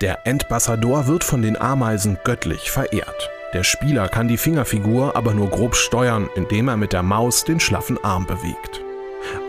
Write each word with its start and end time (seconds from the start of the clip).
Der 0.00 0.20
Endbassador 0.24 1.08
wird 1.08 1.24
von 1.24 1.42
den 1.42 1.60
Ameisen 1.60 2.16
göttlich 2.24 2.70
verehrt. 2.70 3.30
Der 3.52 3.64
Spieler 3.64 4.08
kann 4.08 4.28
die 4.28 4.38
Fingerfigur 4.38 5.14
aber 5.14 5.34
nur 5.34 5.50
grob 5.50 5.76
steuern, 5.76 6.30
indem 6.34 6.68
er 6.68 6.78
mit 6.78 6.94
der 6.94 7.02
Maus 7.02 7.44
den 7.44 7.60
schlaffen 7.60 8.02
Arm 8.02 8.26
bewegt. 8.26 8.80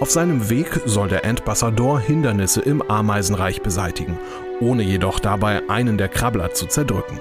Auf 0.02 0.12
seinem 0.12 0.50
Weg 0.50 0.82
soll 0.86 1.08
der 1.08 1.24
Endbassador 1.24 2.02
Hindernisse 2.02 2.60
im 2.60 2.82
Ameisenreich 2.82 3.62
beseitigen, 3.62 4.20
ohne 4.60 4.84
jedoch 4.84 5.22
dabei 5.22 5.62
einen 5.70 5.98
der 5.98 6.10
Krabbler 6.10 6.54
zu 6.54 6.66
zerdrücken. 6.66 7.18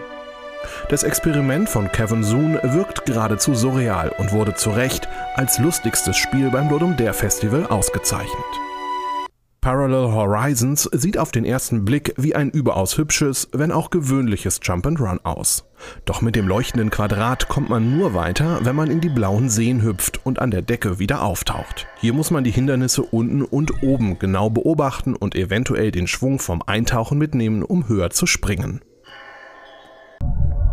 Das 0.89 1.05
Experiment 1.05 1.69
von 1.69 1.93
Kevin 1.93 2.25
Soon 2.25 2.59
wirkt 2.61 3.07
geradezu 3.07 3.55
surreal 3.55 4.11
und 4.19 4.33
wurde 4.33 4.55
zu 4.55 4.71
Recht 4.71 5.09
als 5.37 5.61
lustigstes 5.61 6.17
Spiel 6.17 6.51
beim 6.51 6.69
Ludum 6.69 6.97
Dare 6.97 7.15
Festival 7.15 7.65
ausgezeichnet. 7.67 8.61
Parallel 9.63 10.13
Horizons 10.15 10.89
sieht 10.91 11.19
auf 11.19 11.33
den 11.33 11.45
ersten 11.45 11.85
Blick 11.85 12.15
wie 12.17 12.35
ein 12.35 12.49
überaus 12.49 12.97
hübsches, 12.97 13.47
wenn 13.53 13.73
auch 13.73 13.91
gewöhnliches 13.91 14.63
Jump'n'Run 14.63 15.19
aus. 15.23 15.67
Doch 16.07 16.23
mit 16.23 16.35
dem 16.35 16.49
leuchtenden 16.49 16.89
Quadrat 16.89 17.49
kommt 17.49 17.69
man 17.69 17.95
nur 17.99 18.15
weiter, 18.15 18.61
wenn 18.63 18.75
man 18.75 18.91
in 18.91 19.03
die 19.03 19.11
blauen 19.11 19.51
Seen 19.51 19.83
hüpft 19.83 20.25
und 20.25 20.39
an 20.39 20.51
der 20.51 20.63
Decke 20.63 20.99
wieder 20.99 21.23
auftaucht. 21.23 21.87
Hier 21.99 22.15
muss 22.15 22.31
man 22.31 22.43
die 22.43 22.51
Hindernisse 22.51 23.03
unten 23.03 23.43
und 23.43 23.83
oben 23.83 24.19
genau 24.19 24.49
beobachten 24.49 25.15
und 25.15 25.35
eventuell 25.35 25.91
den 25.91 26.07
Schwung 26.07 26.39
vom 26.39 26.63
Eintauchen 26.63 27.19
mitnehmen, 27.19 27.63
um 27.63 27.87
höher 27.87 28.09
zu 28.09 28.25
springen. 28.25 28.81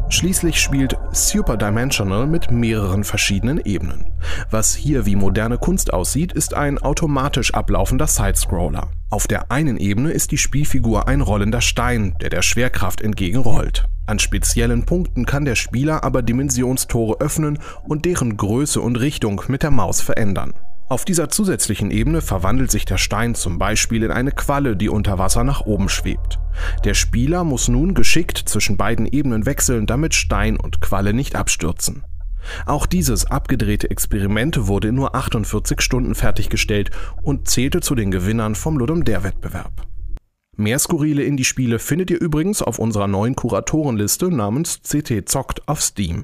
Schließlich 0.10 0.62
spielt 0.62 0.98
Super 1.12 1.58
Dimensional 1.58 2.28
mit 2.28 2.50
mehreren 2.50 3.04
verschiedenen 3.04 3.60
Ebenen. 3.60 4.06
Was 4.50 4.74
hier 4.74 5.06
wie 5.06 5.18
moderne 5.18 5.58
Kunst 5.58 5.94
aussieht, 5.94 6.32
ist 6.32 6.54
ein 6.54 6.78
automatisch 6.78 7.54
ablaufender 7.54 8.08
Sidescroller. 8.08 8.90
Auf 9.10 9.28
der 9.28 9.52
einen 9.52 9.78
Ebene 9.78 10.12
ist 10.12 10.32
die 10.32 10.38
Spielfigur 10.38 11.08
ein 11.10 11.22
rollender 11.22 11.62
Stein, 11.62 12.16
der 12.22 12.30
der 12.30 12.42
Schwerkraft 12.42 13.02
entgegenrollt. 13.02 13.88
An 14.06 14.20
speziellen 14.20 14.86
Punkten 14.86 15.26
kann 15.26 15.44
der 15.44 15.56
Spieler 15.56 16.06
aber 16.06 16.22
Dimensionstore 16.22 17.20
öffnen 17.20 17.60
und 17.84 18.06
deren 18.06 18.38
Größe 18.38 18.80
und 18.80 18.96
Richtung 18.96 19.42
mit 19.50 19.64
der 19.64 19.72
Maus 19.72 20.00
verändern. 20.00 20.54
Auf 20.90 21.04
dieser 21.04 21.28
zusätzlichen 21.28 21.92
Ebene 21.92 22.22
verwandelt 22.22 22.72
sich 22.72 22.86
der 22.86 22.98
Stein 22.98 23.36
zum 23.36 23.58
Beispiel 23.58 24.04
in 24.04 24.12
eine 24.12 24.32
Qualle, 24.32 24.78
die 24.78 24.88
unter 24.88 25.18
Wasser 25.18 25.44
nach 25.44 25.66
oben 25.66 25.90
schwebt. 25.90 26.40
Der 26.86 26.94
Spieler 26.94 27.44
muss 27.44 27.68
nun 27.68 27.94
geschickt 27.94 28.38
zwischen 28.38 28.78
beiden 28.78 29.06
Ebenen 29.06 29.46
wechseln, 29.46 29.86
damit 29.86 30.14
Stein 30.14 30.58
und 30.58 30.80
Qualle 30.80 31.14
nicht 31.14 31.36
abstürzen. 31.36 32.04
Auch 32.66 32.86
dieses 32.86 33.26
abgedrehte 33.26 33.92
Experiment 33.92 34.68
wurde 34.68 34.88
in 34.88 34.96
nur 34.96 35.14
48 35.14 35.82
Stunden 35.82 36.16
fertiggestellt 36.16 36.92
und 37.22 37.50
zählte 37.50 37.82
zu 37.82 37.94
den 37.94 38.10
Gewinnern 38.10 38.56
vom 38.56 38.78
Ludum 38.78 39.04
Dare 39.04 39.26
Wettbewerb. 39.26 39.86
Mehr 40.56 40.80
skurrile 40.80 41.24
Indie-Spiele 41.24 41.80
findet 41.80 42.10
ihr 42.12 42.22
übrigens 42.22 42.62
auf 42.62 42.80
unserer 42.80 43.08
neuen 43.08 43.36
Kuratorenliste 43.36 44.32
namens 44.32 44.80
CT 44.82 45.28
Zockt 45.28 45.68
auf 45.68 45.82
Steam. 45.82 46.24